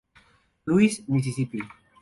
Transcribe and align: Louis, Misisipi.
Louis, 0.65 1.05
Misisipi. 1.09 1.59